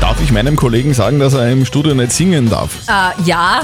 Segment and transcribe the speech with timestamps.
[0.00, 2.88] Darf ich meinem Kollegen sagen, dass er im Studio nicht singen darf?
[2.88, 3.60] Äh, ja,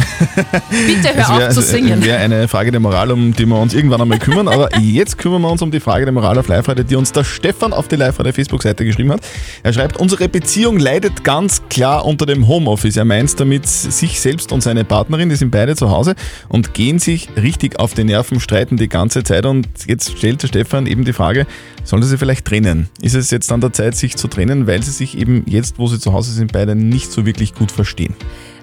[0.86, 2.04] bitte hör Das auf zu singen.
[2.04, 4.46] wäre eine Frage der Moral, um die wir uns irgendwann einmal kümmern.
[4.46, 7.24] Aber jetzt kümmern wir uns um die Frage der Moral auf live die uns der
[7.24, 9.20] Stefan auf die live Facebook-Seite geschrieben hat.
[9.62, 12.98] Er schreibt, unsere Beziehung leidet ganz klar unter dem Homeoffice.
[12.98, 16.14] Er meint damit sich selbst und seine Partnerin, die sind beide zu Hause
[16.50, 19.46] und gehen sich richtig auf die Nerven, streiten die ganze Zeit.
[19.46, 21.46] Und jetzt stellt der Stefan eben die Frage,
[21.86, 22.88] sollen sie vielleicht trennen?
[23.00, 25.86] Ist es jetzt an der Zeit, sich zu trennen, weil sie sich eben jetzt, wo
[25.86, 28.14] sie zu Hause sind, beide nicht so wirklich gut verstehen?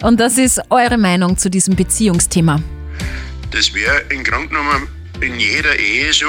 [0.02, 2.62] Und das ist eure Meinung zu diesem Beziehungsthema.
[3.52, 4.88] Das wäre im Grunde genommen
[5.22, 6.28] in jeder Ehe so.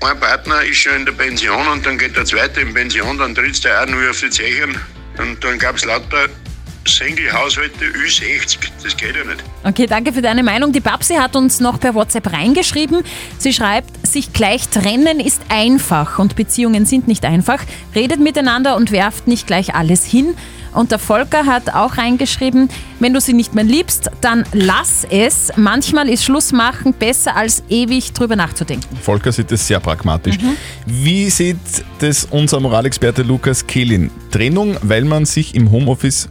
[0.00, 3.34] Ein Partner ist schon in der Pension und dann geht der zweite in Pension, dann
[3.34, 4.76] tritt der auch nur auf die Zeichen.
[5.18, 6.28] Und dann gab es lauter
[6.88, 8.58] Single-Haushalte Ü60.
[8.82, 9.42] Das geht ja nicht.
[9.64, 10.72] Okay, danke für deine Meinung.
[10.72, 13.02] Die Babsi hat uns noch per WhatsApp reingeschrieben.
[13.38, 17.60] Sie schreibt, sich gleich trennen ist einfach und Beziehungen sind nicht einfach.
[17.94, 20.34] Redet miteinander und werft nicht gleich alles hin.
[20.74, 25.52] Und der Volker hat auch reingeschrieben, wenn du sie nicht mehr liebst, dann lass es.
[25.56, 28.96] Manchmal ist Schluss machen besser als ewig drüber nachzudenken.
[29.00, 30.36] Volker sieht das sehr pragmatisch.
[30.84, 31.56] Wie sieht
[32.00, 34.10] das unser Moralexperte Lukas Kehlin?
[34.32, 36.28] Trennung, weil man sich im Homeoffice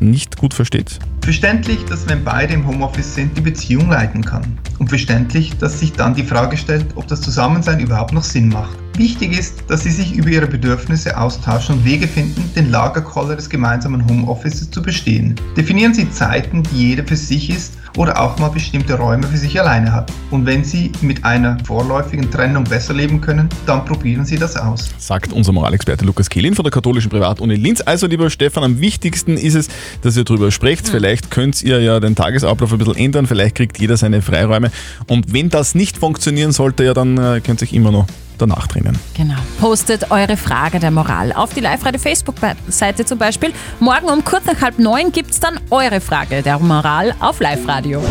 [0.00, 0.98] nicht gut versteht?
[1.22, 4.58] Verständlich, dass wenn beide im Homeoffice sind, die Beziehung leiden kann.
[4.78, 8.76] Und verständlich, dass sich dann die Frage stellt, ob das Zusammensein überhaupt noch Sinn macht.
[9.00, 13.48] Wichtig ist, dass sie sich über ihre Bedürfnisse austauschen und Wege finden, den Lagerkoller des
[13.48, 15.36] gemeinsamen Homeoffices zu bestehen.
[15.56, 19.58] Definieren Sie Zeiten, die jeder für sich ist oder auch mal bestimmte Räume für sich
[19.58, 20.12] alleine hat.
[20.30, 24.90] Und wenn Sie mit einer vorläufigen Trennung besser leben können, dann probieren Sie das aus.
[24.98, 27.80] Sagt unser Moralexperte Lukas Kehlin von der katholischen Privatuni Linz.
[27.80, 29.68] Also, lieber Stefan, am wichtigsten ist es,
[30.02, 30.90] dass ihr drüber sprecht.
[30.90, 33.26] Vielleicht könnt ihr ja den Tagesablauf ein bisschen ändern.
[33.26, 34.70] Vielleicht kriegt jeder seine Freiräume.
[35.06, 38.06] Und wenn das nicht funktionieren sollte, ja, dann äh, könnt ihr euch immer noch
[38.40, 38.98] danach trennen.
[39.16, 39.36] Genau.
[39.60, 43.52] Postet eure Frage der Moral auf die Live-Radio-Facebook-Seite zum Beispiel.
[43.78, 48.02] Morgen um kurz nach halb neun gibt es dann eure Frage der Moral auf Live-Radio.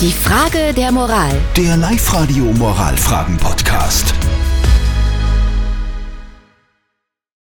[0.00, 1.30] Die Frage der Moral.
[1.56, 4.21] Der Live-Radio Moralfragen-Podcast.